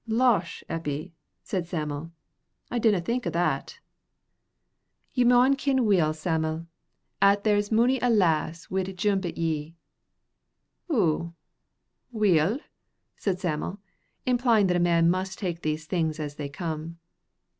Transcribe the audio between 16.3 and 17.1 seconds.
they come.